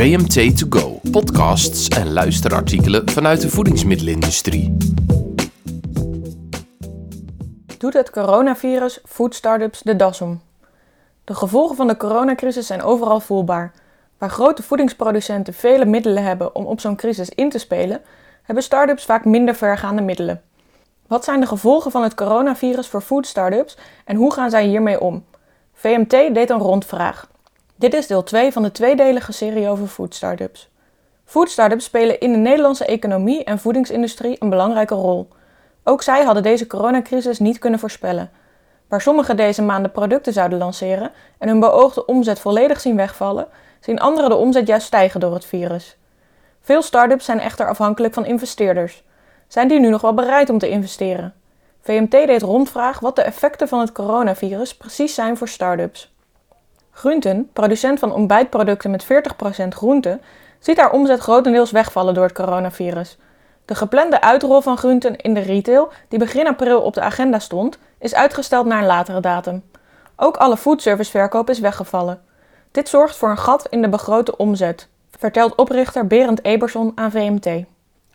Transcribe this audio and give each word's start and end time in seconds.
VMT 0.00 0.58
To 0.58 0.66
Go, 0.78 1.00
podcasts 1.10 1.88
en 1.88 2.12
luisterartikelen 2.12 3.10
vanuit 3.10 3.40
de 3.40 3.48
voedingsmiddelenindustrie. 3.48 4.76
Doet 7.78 7.92
het 7.92 8.10
coronavirus 8.10 9.00
food 9.04 9.34
startups 9.34 9.80
de 9.80 9.96
das 9.96 10.20
om? 10.20 10.40
De 11.24 11.34
gevolgen 11.34 11.76
van 11.76 11.86
de 11.86 11.96
coronacrisis 11.96 12.66
zijn 12.66 12.82
overal 12.82 13.20
voelbaar. 13.20 13.72
Waar 14.18 14.30
grote 14.30 14.62
voedingsproducenten 14.62 15.54
vele 15.54 15.84
middelen 15.84 16.22
hebben 16.22 16.54
om 16.54 16.66
op 16.66 16.80
zo'n 16.80 16.96
crisis 16.96 17.28
in 17.28 17.50
te 17.50 17.58
spelen, 17.58 18.00
hebben 18.42 18.64
startups 18.64 19.04
vaak 19.04 19.24
minder 19.24 19.54
vergaande 19.54 20.02
middelen. 20.02 20.42
Wat 21.06 21.24
zijn 21.24 21.40
de 21.40 21.46
gevolgen 21.46 21.90
van 21.90 22.02
het 22.02 22.14
coronavirus 22.14 22.88
voor 22.88 23.00
food 23.00 23.26
startups 23.26 23.76
en 24.04 24.16
hoe 24.16 24.32
gaan 24.32 24.50
zij 24.50 24.66
hiermee 24.66 25.00
om? 25.00 25.24
VMT 25.72 26.10
deed 26.10 26.50
een 26.50 26.58
rondvraag. 26.58 27.29
Dit 27.80 27.94
is 27.94 28.06
deel 28.06 28.22
2 28.22 28.52
van 28.52 28.62
de 28.62 28.72
tweedelige 28.72 29.32
serie 29.32 29.68
over 29.68 29.86
food 29.86 30.14
startups. 30.14 30.68
Food 31.24 31.50
startups 31.50 31.84
spelen 31.84 32.20
in 32.20 32.32
de 32.32 32.38
Nederlandse 32.38 32.84
economie 32.84 33.44
en 33.44 33.58
voedingsindustrie 33.58 34.36
een 34.38 34.50
belangrijke 34.50 34.94
rol. 34.94 35.28
Ook 35.84 36.02
zij 36.02 36.24
hadden 36.24 36.42
deze 36.42 36.66
coronacrisis 36.66 37.38
niet 37.38 37.58
kunnen 37.58 37.80
voorspellen. 37.80 38.30
Waar 38.88 39.00
sommigen 39.00 39.36
deze 39.36 39.62
maanden 39.62 39.90
producten 39.90 40.32
zouden 40.32 40.58
lanceren 40.58 41.12
en 41.38 41.48
hun 41.48 41.60
beoogde 41.60 42.06
omzet 42.06 42.40
volledig 42.40 42.80
zien 42.80 42.96
wegvallen, 42.96 43.48
zien 43.80 44.00
anderen 44.00 44.30
de 44.30 44.36
omzet 44.36 44.66
juist 44.66 44.86
stijgen 44.86 45.20
door 45.20 45.34
het 45.34 45.44
virus. 45.44 45.96
Veel 46.60 46.82
start-ups 46.82 47.24
zijn 47.24 47.40
echter 47.40 47.68
afhankelijk 47.68 48.14
van 48.14 48.26
investeerders. 48.26 49.04
Zijn 49.48 49.68
die 49.68 49.80
nu 49.80 49.88
nog 49.88 50.00
wel 50.00 50.14
bereid 50.14 50.50
om 50.50 50.58
te 50.58 50.68
investeren? 50.68 51.34
VMT 51.80 52.10
deed 52.10 52.42
rondvraag 52.42 52.98
wat 52.98 53.16
de 53.16 53.22
effecten 53.22 53.68
van 53.68 53.80
het 53.80 53.92
coronavirus 53.92 54.76
precies 54.76 55.14
zijn 55.14 55.36
voor 55.36 55.48
start-ups. 55.48 56.10
Groenten, 56.90 57.50
producent 57.52 57.98
van 57.98 58.12
ontbijtproducten 58.12 58.90
met 58.90 59.04
40% 59.04 59.68
groente, 59.68 60.20
ziet 60.58 60.78
haar 60.78 60.92
omzet 60.92 61.20
grotendeels 61.20 61.70
wegvallen 61.70 62.14
door 62.14 62.24
het 62.24 62.32
coronavirus. 62.32 63.18
De 63.64 63.74
geplande 63.74 64.20
uitrol 64.20 64.60
van 64.60 64.76
groenten 64.76 65.16
in 65.16 65.34
de 65.34 65.40
retail, 65.40 65.92
die 66.08 66.18
begin 66.18 66.46
april 66.46 66.80
op 66.80 66.94
de 66.94 67.00
agenda 67.00 67.38
stond, 67.38 67.78
is 67.98 68.14
uitgesteld 68.14 68.66
naar 68.66 68.80
een 68.80 68.86
latere 68.86 69.20
datum. 69.20 69.62
Ook 70.16 70.36
alle 70.36 70.56
foodserviceverkoop 70.56 71.50
is 71.50 71.58
weggevallen. 71.58 72.22
Dit 72.70 72.88
zorgt 72.88 73.16
voor 73.16 73.30
een 73.30 73.38
gat 73.38 73.66
in 73.70 73.82
de 73.82 73.88
begrote 73.88 74.36
omzet, 74.36 74.88
vertelt 75.18 75.54
oprichter 75.54 76.06
Berend 76.06 76.44
Eberson 76.44 76.92
aan 76.94 77.10
VMT. 77.10 77.64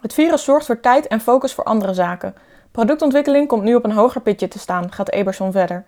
Het 0.01 0.13
virus 0.13 0.43
zorgt 0.43 0.65
voor 0.65 0.79
tijd 0.79 1.07
en 1.07 1.21
focus 1.21 1.53
voor 1.53 1.63
andere 1.63 1.93
zaken. 1.93 2.35
Productontwikkeling 2.71 3.47
komt 3.47 3.63
nu 3.63 3.75
op 3.75 3.83
een 3.83 3.91
hoger 3.91 4.21
pitje 4.21 4.47
te 4.47 4.59
staan, 4.59 4.91
gaat 4.91 5.11
Eberson 5.11 5.51
verder. 5.51 5.83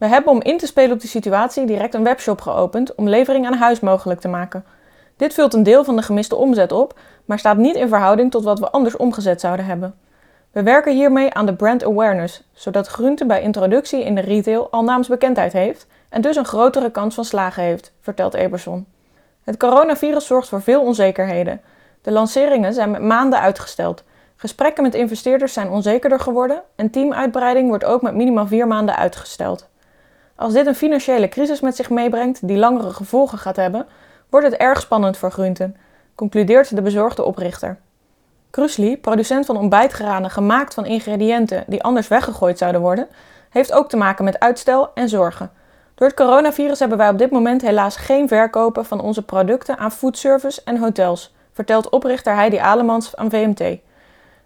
We 0.00 0.06
hebben 0.06 0.32
om 0.32 0.42
in 0.42 0.58
te 0.58 0.66
spelen 0.66 0.92
op 0.92 1.00
de 1.00 1.06
situatie 1.06 1.66
direct 1.66 1.94
een 1.94 2.04
webshop 2.04 2.40
geopend 2.40 2.94
om 2.94 3.08
levering 3.08 3.46
aan 3.46 3.54
huis 3.54 3.80
mogelijk 3.80 4.20
te 4.20 4.28
maken. 4.28 4.64
Dit 5.16 5.34
vult 5.34 5.54
een 5.54 5.62
deel 5.62 5.84
van 5.84 5.96
de 5.96 6.02
gemiste 6.02 6.36
omzet 6.36 6.72
op, 6.72 6.98
maar 7.24 7.38
staat 7.38 7.56
niet 7.56 7.74
in 7.74 7.88
verhouding 7.88 8.30
tot 8.30 8.44
wat 8.44 8.58
we 8.58 8.70
anders 8.70 8.96
omgezet 8.96 9.40
zouden 9.40 9.64
hebben. 9.64 9.94
We 10.52 10.62
werken 10.62 10.94
hiermee 10.94 11.34
aan 11.34 11.46
de 11.46 11.54
brand 11.54 11.84
awareness, 11.84 12.42
zodat 12.52 12.86
groente 12.86 13.26
bij 13.26 13.42
introductie 13.42 14.04
in 14.04 14.14
de 14.14 14.20
retail 14.20 14.70
al 14.70 14.84
naamsbekendheid 14.84 15.52
heeft 15.52 15.86
en 16.08 16.20
dus 16.20 16.36
een 16.36 16.44
grotere 16.44 16.90
kans 16.90 17.14
van 17.14 17.24
slagen 17.24 17.62
heeft, 17.62 17.92
vertelt 18.00 18.34
Eberson. 18.34 18.86
Het 19.44 19.56
coronavirus 19.56 20.26
zorgt 20.26 20.48
voor 20.48 20.62
veel 20.62 20.82
onzekerheden. 20.82 21.60
De 22.02 22.10
lanceringen 22.10 22.74
zijn 22.74 22.90
met 22.90 23.02
maanden 23.02 23.40
uitgesteld. 23.40 24.04
Gesprekken 24.36 24.82
met 24.82 24.94
investeerders 24.94 25.52
zijn 25.52 25.70
onzekerder 25.70 26.20
geworden 26.20 26.62
en 26.76 26.90
teamuitbreiding 26.90 27.68
wordt 27.68 27.84
ook 27.84 28.02
met 28.02 28.14
minimaal 28.14 28.46
vier 28.46 28.66
maanden 28.66 28.96
uitgesteld. 28.96 29.69
Als 30.40 30.52
dit 30.52 30.66
een 30.66 30.74
financiële 30.74 31.28
crisis 31.28 31.60
met 31.60 31.76
zich 31.76 31.90
meebrengt 31.90 32.48
die 32.48 32.56
langere 32.56 32.90
gevolgen 32.90 33.38
gaat 33.38 33.56
hebben, 33.56 33.86
wordt 34.30 34.46
het 34.46 34.56
erg 34.56 34.80
spannend 34.80 35.16
voor 35.16 35.30
groenten, 35.30 35.76
concludeert 36.14 36.76
de 36.76 36.82
bezorgde 36.82 37.24
oprichter. 37.24 37.78
Krusli, 38.50 38.98
producent 38.98 39.46
van 39.46 39.56
ontbijtgranen 39.56 40.30
gemaakt 40.30 40.74
van 40.74 40.86
ingrediënten 40.86 41.64
die 41.66 41.82
anders 41.82 42.08
weggegooid 42.08 42.58
zouden 42.58 42.80
worden, 42.80 43.08
heeft 43.50 43.72
ook 43.72 43.88
te 43.88 43.96
maken 43.96 44.24
met 44.24 44.40
uitstel 44.40 44.90
en 44.94 45.08
zorgen. 45.08 45.50
Door 45.94 46.06
het 46.06 46.16
coronavirus 46.16 46.78
hebben 46.78 46.98
wij 46.98 47.08
op 47.08 47.18
dit 47.18 47.30
moment 47.30 47.62
helaas 47.62 47.96
geen 47.96 48.28
verkopen 48.28 48.84
van 48.84 49.00
onze 49.00 49.22
producten 49.22 49.78
aan 49.78 49.92
foodservice 49.92 50.60
en 50.64 50.78
hotels, 50.78 51.34
vertelt 51.52 51.88
oprichter 51.88 52.34
Heidi 52.34 52.58
Alemans 52.58 53.16
aan 53.16 53.30
VMT. 53.30 53.78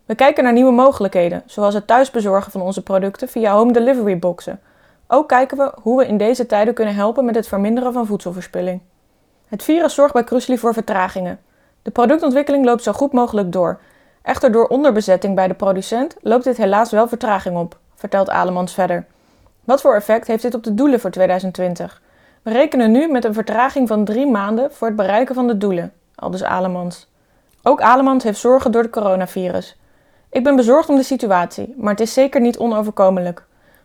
We 0.06 0.14
kijken 0.14 0.44
naar 0.44 0.52
nieuwe 0.52 0.72
mogelijkheden, 0.72 1.42
zoals 1.46 1.74
het 1.74 1.86
thuisbezorgen 1.86 2.52
van 2.52 2.60
onze 2.60 2.82
producten 2.82 3.28
via 3.28 3.52
home 3.52 3.72
delivery 3.72 4.18
boxen. 4.18 4.60
Ook 5.14 5.28
kijken 5.28 5.56
we 5.56 5.72
hoe 5.82 5.98
we 5.98 6.06
in 6.06 6.16
deze 6.16 6.46
tijden 6.46 6.74
kunnen 6.74 6.94
helpen 6.94 7.24
met 7.24 7.34
het 7.34 7.48
verminderen 7.48 7.92
van 7.92 8.06
voedselverspilling. 8.06 8.80
Het 9.48 9.62
virus 9.62 9.94
zorgt 9.94 10.12
bij 10.12 10.24
Krusli 10.24 10.58
voor 10.58 10.72
vertragingen. 10.72 11.40
De 11.82 11.90
productontwikkeling 11.90 12.64
loopt 12.64 12.82
zo 12.82 12.92
goed 12.92 13.12
mogelijk 13.12 13.52
door. 13.52 13.80
Echter 14.22 14.52
door 14.52 14.66
onderbezetting 14.66 15.34
bij 15.34 15.48
de 15.48 15.54
producent 15.54 16.16
loopt 16.20 16.44
dit 16.44 16.56
helaas 16.56 16.90
wel 16.90 17.08
vertraging 17.08 17.56
op, 17.56 17.78
vertelt 17.94 18.30
Alemans 18.30 18.74
verder. 18.74 19.06
Wat 19.64 19.80
voor 19.80 19.94
effect 19.94 20.26
heeft 20.26 20.42
dit 20.42 20.54
op 20.54 20.64
de 20.64 20.74
doelen 20.74 21.00
voor 21.00 21.10
2020? 21.10 22.02
We 22.42 22.50
rekenen 22.50 22.90
nu 22.90 23.08
met 23.08 23.24
een 23.24 23.34
vertraging 23.34 23.88
van 23.88 24.04
drie 24.04 24.26
maanden 24.26 24.72
voor 24.72 24.86
het 24.86 24.96
bereiken 24.96 25.34
van 25.34 25.46
de 25.46 25.58
doelen, 25.58 25.92
aldus 26.14 26.42
Alemans. 26.42 27.08
Ook 27.62 27.80
Alemans 27.80 28.24
heeft 28.24 28.40
zorgen 28.40 28.72
door 28.72 28.82
het 28.82 28.92
coronavirus. 28.92 29.76
Ik 30.30 30.44
ben 30.44 30.56
bezorgd 30.56 30.88
om 30.88 30.96
de 30.96 31.02
situatie, 31.02 31.74
maar 31.76 31.90
het 31.90 32.00
is 32.00 32.12
zeker 32.12 32.40
niet 32.40 32.58
onoverkomelijk. 32.58 33.44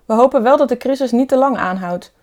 We 0.09 0.15
hopen 0.15 0.43
wel 0.43 0.57
dat 0.57 0.69
de 0.69 0.77
crisis 0.77 1.11
niet 1.11 1.27
te 1.27 1.37
lang 1.37 1.57
aanhoudt. 1.57 2.13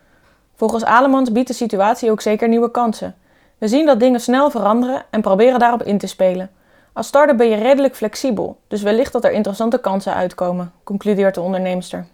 Volgens 0.54 0.84
Alemans 0.84 1.32
biedt 1.32 1.48
de 1.48 1.54
situatie 1.54 2.10
ook 2.10 2.20
zeker 2.20 2.48
nieuwe 2.48 2.70
kansen. 2.70 3.14
We 3.58 3.69
zien 3.69 3.86
dat 3.86 4.00
dingen 4.00 4.20
snel 4.20 4.50
veranderen 4.50 5.02
en 5.10 5.20
proberen 5.20 5.58
daarop 5.58 5.82
in 5.82 5.98
te 5.98 6.06
spelen. 6.06 6.50
Als 6.92 7.06
starter 7.06 7.36
ben 7.36 7.48
je 7.48 7.56
redelijk 7.56 7.97
flexibel, 7.97 8.58
dus 8.69 8.82
wellicht 8.82 9.12
dat 9.12 9.24
er 9.24 9.32
interessante 9.32 9.78
kansen 9.78 10.14
uitkomen, 10.14 10.72
concludeert 10.84 11.34
de 11.34 11.41
onderneemster. 11.41 12.06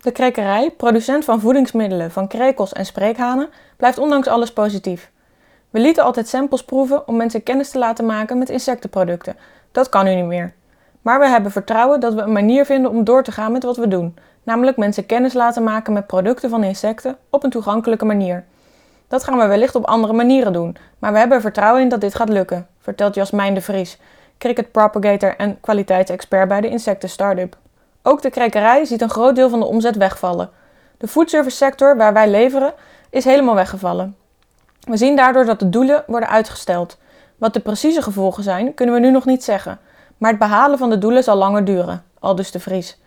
De 0.00 0.10
krekerij, 0.10 0.70
producent 0.70 1.24
van 1.24 1.40
voedingsmiddelen 1.40 2.10
van 2.10 2.28
krekels 2.28 2.72
en 2.72 2.86
spreekhanen, 2.86 3.48
blijft 3.76 3.98
ondanks 3.98 4.28
alles 4.28 4.52
positief. 4.52 5.10
We 5.70 5.80
lieten 5.80 6.04
altijd 6.04 6.28
samples 6.28 6.64
proeven 6.64 7.08
om 7.08 7.16
mensen 7.16 7.42
kennis 7.42 7.70
te 7.70 7.78
laten 7.78 8.06
maken 8.06 8.38
met 8.38 8.50
insectenproducten. 8.50 9.36
Dat 9.72 9.88
kan 9.88 10.04
nu 10.04 10.14
niet 10.14 10.24
meer. 10.24 10.54
Maar 11.00 11.18
we 11.18 11.28
hebben 11.28 11.50
vertrouwen 11.50 12.00
dat 12.00 12.14
we 12.14 12.20
een 12.20 12.32
manier 12.32 12.64
vinden 12.64 12.90
om 12.90 13.04
door 13.04 13.22
te 13.22 13.32
gaan 13.32 13.52
met 13.52 13.62
wat 13.62 13.76
we 13.76 13.88
doen, 13.88 14.16
namelijk 14.42 14.76
mensen 14.76 15.06
kennis 15.06 15.32
laten 15.32 15.62
maken 15.62 15.92
met 15.92 16.06
producten 16.06 16.50
van 16.50 16.64
insecten 16.64 17.16
op 17.30 17.44
een 17.44 17.50
toegankelijke 17.50 18.04
manier. 18.04 18.44
Dat 19.08 19.24
gaan 19.24 19.38
we 19.38 19.46
wellicht 19.46 19.74
op 19.74 19.84
andere 19.84 20.12
manieren 20.12 20.52
doen, 20.52 20.76
maar 20.98 21.12
we 21.12 21.18
hebben 21.18 21.36
er 21.36 21.42
vertrouwen 21.42 21.82
in 21.82 21.88
dat 21.88 22.00
dit 22.00 22.14
gaat 22.14 22.28
lukken, 22.28 22.66
vertelt 22.80 23.14
Jasmijn 23.14 23.54
de 23.54 23.60
Vries, 23.60 23.98
cricket 24.38 24.72
propagator 24.72 25.36
en 25.36 25.60
kwaliteitsexpert 25.60 26.48
bij 26.48 26.60
de 26.60 26.68
insecten 26.68 27.08
startup. 27.08 27.56
Ook 28.02 28.22
de 28.22 28.30
krekerij 28.30 28.84
ziet 28.84 29.02
een 29.02 29.10
groot 29.10 29.36
deel 29.36 29.48
van 29.48 29.60
de 29.60 29.66
omzet 29.66 29.96
wegvallen. 29.96 30.50
De 30.98 31.08
foodservice 31.08 31.56
sector 31.56 31.96
waar 31.96 32.12
wij 32.12 32.30
leveren 32.30 32.74
is 33.10 33.24
helemaal 33.24 33.54
weggevallen. 33.54 34.16
We 34.80 34.96
zien 34.96 35.16
daardoor 35.16 35.44
dat 35.44 35.58
de 35.58 35.68
doelen 35.68 36.04
worden 36.06 36.28
uitgesteld. 36.28 36.98
Wat 37.36 37.54
de 37.54 37.60
precieze 37.60 38.02
gevolgen 38.02 38.42
zijn, 38.42 38.74
kunnen 38.74 38.94
we 38.94 39.00
nu 39.00 39.10
nog 39.10 39.24
niet 39.24 39.44
zeggen, 39.44 39.78
maar 40.18 40.30
het 40.30 40.38
behalen 40.38 40.78
van 40.78 40.90
de 40.90 40.98
doelen 40.98 41.24
zal 41.24 41.36
langer 41.36 41.64
duren, 41.64 42.04
aldus 42.18 42.50
de 42.50 42.60
Vries. 42.60 42.98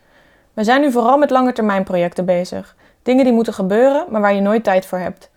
We 0.56 0.64
zijn 0.64 0.80
nu 0.80 0.92
vooral 0.92 1.18
met 1.18 1.30
langetermijnprojecten 1.30 2.24
bezig. 2.24 2.76
Dingen 3.02 3.24
die 3.24 3.32
moeten 3.32 3.54
gebeuren, 3.54 4.04
maar 4.08 4.20
waar 4.20 4.34
je 4.34 4.40
nooit 4.40 4.64
tijd 4.64 4.86
voor 4.86 4.98
hebt. 4.98 5.30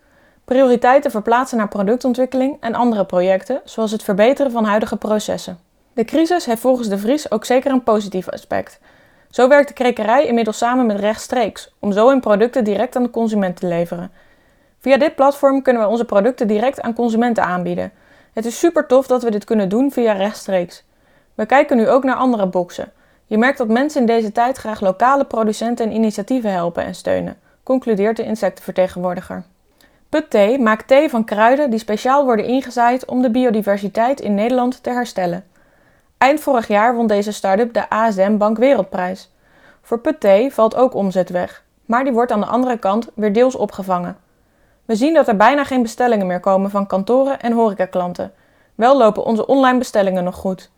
Prioriteiten 0.44 1.10
verplaatsen 1.10 1.58
naar 1.58 1.68
productontwikkeling 1.68 2.56
en 2.60 2.74
andere 2.74 3.04
projecten, 3.04 3.60
zoals 3.64 3.90
het 3.90 4.02
verbeteren 4.02 4.52
van 4.52 4.64
huidige 4.64 4.96
processen. 4.96 5.58
De 5.92 6.04
crisis 6.04 6.44
heeft 6.44 6.60
volgens 6.60 6.88
de 6.88 6.98
Vries 6.98 7.30
ook 7.30 7.44
zeker 7.44 7.70
een 7.70 7.82
positief 7.82 8.28
aspect. 8.28 8.80
Zo 9.30 9.48
werkt 9.48 9.68
de 9.68 9.74
krekerij 9.74 10.26
inmiddels 10.26 10.58
samen 10.58 10.86
met 10.86 11.00
rechtstreeks, 11.00 11.74
om 11.78 11.92
zo 11.92 12.08
hun 12.08 12.20
producten 12.20 12.64
direct 12.64 12.96
aan 12.96 13.02
de 13.02 13.10
consument 13.10 13.56
te 13.56 13.66
leveren. 13.66 14.10
Via 14.78 14.96
dit 14.96 15.14
platform 15.14 15.62
kunnen 15.62 15.82
we 15.82 15.88
onze 15.88 16.04
producten 16.04 16.46
direct 16.46 16.80
aan 16.80 16.94
consumenten 16.94 17.44
aanbieden. 17.44 17.92
Het 18.32 18.44
is 18.44 18.58
super 18.58 18.86
tof 18.86 19.06
dat 19.06 19.22
we 19.22 19.30
dit 19.30 19.44
kunnen 19.44 19.68
doen 19.68 19.92
via 19.92 20.12
rechtstreeks. 20.12 20.84
We 21.34 21.46
kijken 21.46 21.76
nu 21.76 21.88
ook 21.88 22.04
naar 22.04 22.16
andere 22.16 22.46
boxen. 22.46 22.92
Je 23.30 23.38
merkt 23.38 23.58
dat 23.58 23.68
mensen 23.68 24.00
in 24.00 24.06
deze 24.06 24.32
tijd 24.32 24.56
graag 24.56 24.80
lokale 24.80 25.24
producenten 25.24 25.86
en 25.86 25.94
initiatieven 25.94 26.52
helpen 26.52 26.84
en 26.84 26.94
steunen, 26.94 27.38
concludeert 27.62 28.16
de 28.16 28.24
insectenvertegenwoordiger. 28.24 29.42
Put 30.08 30.30
Thee 30.30 30.58
maakt 30.58 30.88
thee 30.88 31.08
van 31.08 31.24
kruiden 31.24 31.70
die 31.70 31.78
speciaal 31.78 32.24
worden 32.24 32.44
ingezaaid 32.44 33.04
om 33.04 33.22
de 33.22 33.30
biodiversiteit 33.30 34.20
in 34.20 34.34
Nederland 34.34 34.82
te 34.82 34.90
herstellen. 34.90 35.44
Eind 36.18 36.40
vorig 36.40 36.68
jaar 36.68 36.94
won 36.94 37.06
deze 37.06 37.32
start-up 37.32 37.72
de 37.74 37.90
ASM 37.90 38.36
Bank 38.36 38.58
Wereldprijs. 38.58 39.30
Voor 39.82 39.98
Put 39.98 40.20
Thee 40.20 40.52
valt 40.52 40.74
ook 40.74 40.94
omzet 40.94 41.30
weg, 41.30 41.64
maar 41.84 42.04
die 42.04 42.12
wordt 42.12 42.32
aan 42.32 42.40
de 42.40 42.46
andere 42.46 42.78
kant 42.78 43.08
weer 43.14 43.32
deels 43.32 43.56
opgevangen. 43.56 44.16
We 44.84 44.94
zien 44.94 45.14
dat 45.14 45.28
er 45.28 45.36
bijna 45.36 45.64
geen 45.64 45.82
bestellingen 45.82 46.26
meer 46.26 46.40
komen 46.40 46.70
van 46.70 46.86
kantoren 46.86 47.40
en 47.40 47.52
horecaklanten. 47.52 48.32
Wel 48.74 48.96
lopen 48.96 49.24
onze 49.24 49.46
online 49.46 49.78
bestellingen 49.78 50.24
nog 50.24 50.36
goed. 50.36 50.70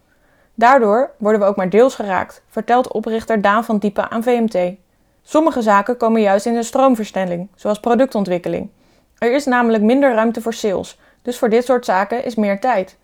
Daardoor 0.54 1.10
worden 1.16 1.40
we 1.40 1.46
ook 1.46 1.56
maar 1.56 1.70
deels 1.70 1.94
geraakt, 1.94 2.42
vertelt 2.48 2.92
oprichter 2.92 3.40
Daan 3.40 3.64
van 3.64 3.78
Diepen 3.78 4.10
aan 4.10 4.22
VMT. 4.22 4.74
Sommige 5.22 5.62
zaken 5.62 5.96
komen 5.96 6.20
juist 6.20 6.46
in 6.46 6.54
de 6.54 6.62
stroomverstelling, 6.62 7.48
zoals 7.54 7.80
productontwikkeling. 7.80 8.70
Er 9.18 9.34
is 9.34 9.44
namelijk 9.44 9.82
minder 9.82 10.14
ruimte 10.14 10.40
voor 10.40 10.54
sales, 10.54 10.98
Dus 11.22 11.38
voor 11.38 11.48
dit 11.48 11.64
soort 11.64 11.84
zaken 11.84 12.24
is 12.24 12.34
meer 12.34 12.60
tijd. 12.60 12.96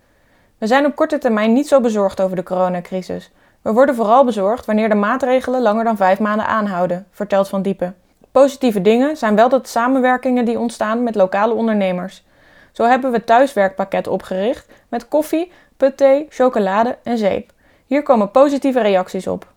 We 0.57 0.67
zijn 0.67 0.85
op 0.85 0.95
korte 0.95 1.17
termijn 1.17 1.53
niet 1.53 1.67
zo 1.67 1.81
bezorgd 1.81 2.21
over 2.21 2.35
de 2.35 2.43
coronacrisis. 2.43 3.31
We 3.61 3.73
worden 3.73 3.95
vooral 3.95 4.25
bezorgd 4.25 4.65
wanneer 4.65 4.89
de 4.89 4.95
maatregelen 4.95 5.61
langer 5.61 5.83
dan 5.83 5.97
vijf 5.97 6.19
maanden 6.19 6.45
aanhouden, 6.47 7.07
vertelt 7.11 7.49
Van 7.49 7.61
Diepen. 7.61 7.95
Positieve 8.31 8.81
dingen 8.81 9.17
zijn 9.17 9.35
wel 9.35 9.49
de 9.49 9.59
samenwerkingen 9.63 10.45
die 10.45 10.59
ontstaan 10.59 11.03
met 11.03 11.15
lokale 11.15 11.53
ondernemers. 11.53 12.23
Zo 12.71 12.83
hebben 12.83 13.11
we 13.11 13.17
het 13.17 13.25
thuiswerkpakket 13.25 14.07
opgericht 14.07 14.71
met 14.89 15.07
koffie, 15.07 15.51
putthee, 15.79 16.25
chocolade 16.29 16.97
en 17.03 17.17
zeep. 17.17 17.51
Hier 17.85 18.03
komen 18.03 18.31
positieve 18.31 18.81
reacties 18.81 19.27
op. 19.27 19.47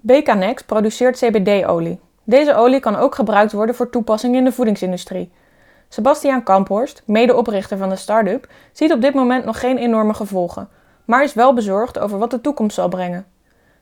BK 0.00 0.34
Next 0.34 0.66
produceert 0.66 1.18
CBD-olie. 1.18 2.00
Deze 2.24 2.54
olie 2.54 2.80
kan 2.80 2.96
ook 2.96 3.14
gebruikt 3.14 3.52
worden 3.52 3.74
voor 3.74 3.90
toepassing 3.90 4.36
in 4.36 4.44
de 4.44 4.52
voedingsindustrie. 4.52 5.32
Sebastiaan 5.88 6.42
Kamphorst, 6.42 7.02
medeoprichter 7.04 7.78
van 7.78 7.88
de 7.88 7.96
start-up, 7.96 8.48
ziet 8.72 8.92
op 8.92 9.00
dit 9.00 9.14
moment 9.14 9.44
nog 9.44 9.60
geen 9.60 9.78
enorme 9.78 10.14
gevolgen, 10.14 10.68
maar 11.04 11.22
is 11.22 11.34
wel 11.34 11.54
bezorgd 11.54 11.98
over 11.98 12.18
wat 12.18 12.30
de 12.30 12.40
toekomst 12.40 12.74
zal 12.74 12.88
brengen. 12.88 13.26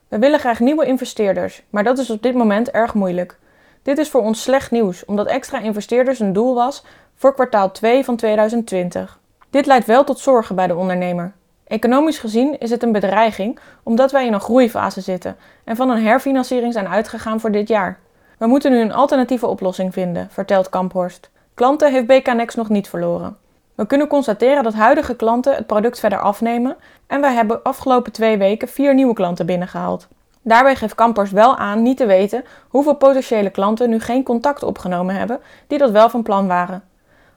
We 0.08 0.18
willen 0.18 0.40
graag 0.40 0.60
nieuwe 0.60 0.86
investeerders, 0.86 1.62
maar 1.70 1.84
dat 1.84 1.98
is 1.98 2.10
op 2.10 2.22
dit 2.22 2.34
moment 2.34 2.70
erg 2.70 2.94
moeilijk. 2.94 3.38
Dit 3.82 3.98
is 3.98 4.10
voor 4.10 4.22
ons 4.22 4.42
slecht 4.42 4.70
nieuws, 4.70 5.04
omdat 5.04 5.26
extra 5.26 5.58
investeerders 5.58 6.20
een 6.20 6.32
doel 6.32 6.54
was 6.54 6.84
voor 7.14 7.34
kwartaal 7.34 7.72
2 7.72 8.04
van 8.04 8.16
2020. 8.16 9.18
Dit 9.50 9.66
leidt 9.66 9.86
wel 9.86 10.04
tot 10.04 10.18
zorgen 10.18 10.54
bij 10.54 10.66
de 10.66 10.76
ondernemer. 10.76 11.34
Economisch 11.66 12.18
gezien 12.18 12.58
is 12.58 12.70
het 12.70 12.82
een 12.82 12.92
bedreiging 12.92 13.58
omdat 13.82 14.12
wij 14.12 14.26
in 14.26 14.32
een 14.32 14.40
groeifase 14.40 15.00
zitten 15.00 15.36
en 15.64 15.76
van 15.76 15.90
een 15.90 16.02
herfinanciering 16.02 16.72
zijn 16.72 16.88
uitgegaan 16.88 17.40
voor 17.40 17.50
dit 17.50 17.68
jaar. 17.68 17.98
We 18.38 18.46
moeten 18.46 18.70
nu 18.70 18.80
een 18.80 18.92
alternatieve 18.92 19.46
oplossing 19.46 19.92
vinden, 19.92 20.28
vertelt 20.30 20.68
Kamphorst. 20.68 21.30
Klanten 21.54 21.92
heeft 21.92 22.06
BKNX 22.06 22.54
nog 22.54 22.68
niet 22.68 22.88
verloren. 22.88 23.36
We 23.74 23.86
kunnen 23.86 24.06
constateren 24.06 24.62
dat 24.62 24.74
huidige 24.74 25.16
klanten 25.16 25.54
het 25.54 25.66
product 25.66 26.00
verder 26.00 26.18
afnemen 26.20 26.76
en 27.06 27.20
wij 27.20 27.34
hebben 27.34 27.62
afgelopen 27.62 28.12
twee 28.12 28.38
weken 28.38 28.68
vier 28.68 28.94
nieuwe 28.94 29.14
klanten 29.14 29.46
binnengehaald. 29.46 30.08
Daarbij 30.42 30.76
geeft 30.76 30.94
Kampers 30.94 31.30
wel 31.30 31.56
aan 31.56 31.82
niet 31.82 31.96
te 31.96 32.06
weten 32.06 32.44
hoeveel 32.68 32.94
potentiële 32.94 33.50
klanten 33.50 33.90
nu 33.90 34.00
geen 34.00 34.22
contact 34.22 34.62
opgenomen 34.62 35.14
hebben 35.14 35.40
die 35.66 35.78
dat 35.78 35.90
wel 35.90 36.10
van 36.10 36.22
plan 36.22 36.46
waren. 36.46 36.82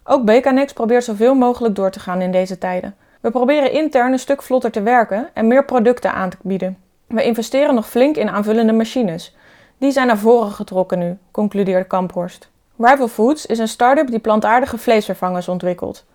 Ook 0.04 0.24
BKNX 0.26 0.74
probeert 0.74 1.04
zoveel 1.04 1.36
mogelijk 1.36 1.76
door 1.76 1.92
te 1.92 2.00
gaan 2.00 2.22
in 2.22 2.32
deze 2.32 2.58
tijden. 2.58 2.96
We 3.20 3.32
proberen 3.32 3.72
intern 3.72 4.12
een 4.12 4.20
stuk 4.20 4.42
vlotter 4.42 4.72
te 4.72 4.82
werken 4.82 5.30
en 5.34 5.48
meer 5.48 5.66
producten 5.66 6.14
aan 6.14 6.30
te 6.30 6.38
bieden. 6.42 6.78
We 7.08 7.24
investeren 7.24 7.76
nog 7.76 7.90
flink 7.90 8.16
in 8.16 8.30
aanvullende 8.30 8.74
machines. 8.74 9.36
Die 9.78 9.92
zijn 9.92 10.08
naar 10.08 10.18
voren 10.18 10.52
getrokken 10.52 11.00
nu, 11.00 11.18
concludeert 11.32 11.88
Kamphorst. 11.88 12.50
Rival 12.78 13.08
Foods 13.08 13.46
is 13.46 13.60
een 13.60 13.68
start-up 13.68 14.08
die 14.08 14.20
plantaardige 14.20 14.78
vleesvervangers 14.78 15.48
ontwikkelt. 15.48 16.06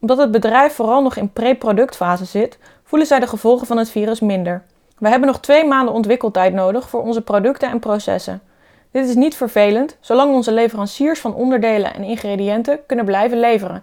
Omdat 0.00 0.18
het 0.18 0.30
bedrijf 0.30 0.74
vooral 0.74 1.02
nog 1.02 1.16
in 1.16 1.32
pre-productfase 1.32 2.24
zit, 2.24 2.58
voelen 2.84 3.08
zij 3.08 3.20
de 3.20 3.26
gevolgen 3.26 3.66
van 3.66 3.76
het 3.76 3.90
virus 3.90 4.20
minder. 4.20 4.62
We 4.98 5.08
hebben 5.08 5.28
nog 5.28 5.40
twee 5.40 5.66
maanden 5.66 5.94
ontwikkeltijd 5.94 6.52
nodig 6.54 6.88
voor 6.88 7.02
onze 7.02 7.20
producten 7.20 7.70
en 7.70 7.78
processen. 7.78 8.42
Dit 8.90 9.08
is 9.08 9.14
niet 9.14 9.34
vervelend, 9.36 9.96
zolang 10.00 10.34
onze 10.34 10.52
leveranciers 10.52 11.20
van 11.20 11.34
onderdelen 11.34 11.94
en 11.94 12.02
ingrediënten 12.02 12.80
kunnen 12.86 13.04
blijven 13.04 13.40
leveren, 13.40 13.82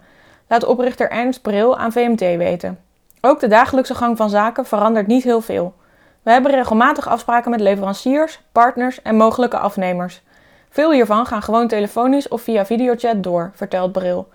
laat 0.50 0.64
oprichter 0.64 1.10
Ernst 1.10 1.42
Bril 1.42 1.78
aan 1.78 1.92
VMT 1.92 2.20
weten. 2.20 2.78
Ook 3.20 3.40
de 3.40 3.48
dagelijkse 3.48 3.94
gang 3.94 4.16
van 4.16 4.30
zaken 4.30 4.66
verandert 4.66 5.06
niet 5.06 5.24
heel 5.24 5.40
veel. 5.40 5.74
We 6.22 6.30
hebben 6.30 6.52
regelmatig 6.52 7.08
afspraken 7.08 7.50
met 7.50 7.60
leveranciers, 7.60 8.40
partners 8.52 9.02
en 9.02 9.16
mogelijke 9.16 9.58
afnemers. 9.58 10.22
Veel 10.70 10.92
hiervan 10.92 11.26
gaan 11.26 11.42
gewoon 11.42 11.68
telefonisch 11.68 12.28
of 12.28 12.42
via 12.42 12.66
videochat 12.66 13.22
door, 13.22 13.50
vertelt 13.54 13.92
Bril. 13.92 14.28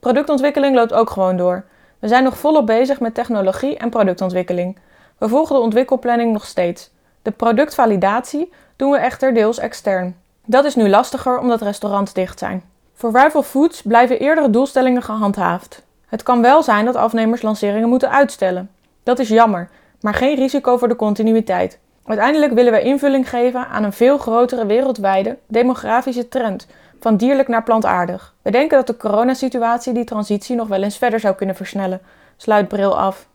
Productontwikkeling 0.00 0.74
loopt 0.74 0.92
ook 0.92 1.10
gewoon 1.10 1.36
door. 1.36 1.64
We 1.98 2.08
zijn 2.08 2.24
nog 2.24 2.38
volop 2.38 2.66
bezig 2.66 3.00
met 3.00 3.14
technologie 3.14 3.76
en 3.76 3.90
productontwikkeling. 3.90 4.78
We 5.18 5.28
volgen 5.28 5.54
de 5.54 5.62
ontwikkelplanning 5.62 6.32
nog 6.32 6.46
steeds. 6.46 6.90
De 7.22 7.30
productvalidatie 7.30 8.52
doen 8.76 8.90
we 8.90 8.98
echter 8.98 9.34
deels 9.34 9.58
extern. 9.58 10.16
Dat 10.46 10.64
is 10.64 10.74
nu 10.74 10.88
lastiger 10.88 11.38
omdat 11.38 11.60
restaurants 11.60 12.12
dicht 12.12 12.38
zijn. 12.38 12.71
Voor 13.02 13.20
Rival 13.20 13.42
Foods 13.42 13.82
blijven 13.82 14.18
eerdere 14.18 14.50
doelstellingen 14.50 15.02
gehandhaafd. 15.02 15.82
Het 16.06 16.22
kan 16.22 16.42
wel 16.42 16.62
zijn 16.62 16.84
dat 16.84 16.96
afnemers 16.96 17.42
lanceringen 17.42 17.88
moeten 17.88 18.10
uitstellen. 18.10 18.70
Dat 19.02 19.18
is 19.18 19.28
jammer, 19.28 19.68
maar 20.00 20.14
geen 20.14 20.36
risico 20.36 20.76
voor 20.76 20.88
de 20.88 20.96
continuïteit. 20.96 21.78
Uiteindelijk 22.04 22.52
willen 22.52 22.72
wij 22.72 22.82
invulling 22.82 23.28
geven 23.28 23.68
aan 23.68 23.84
een 23.84 23.92
veel 23.92 24.18
grotere 24.18 24.66
wereldwijde 24.66 25.38
demografische 25.46 26.28
trend 26.28 26.66
van 27.00 27.16
dierlijk 27.16 27.48
naar 27.48 27.62
plantaardig. 27.62 28.34
We 28.42 28.50
denken 28.50 28.76
dat 28.76 28.86
de 28.86 28.96
coronasituatie 28.96 29.92
die 29.92 30.04
transitie 30.04 30.56
nog 30.56 30.68
wel 30.68 30.82
eens 30.82 30.98
verder 30.98 31.20
zou 31.20 31.34
kunnen 31.34 31.56
versnellen. 31.56 32.00
Sluit 32.36 32.68
bril 32.68 32.98
af. 32.98 33.26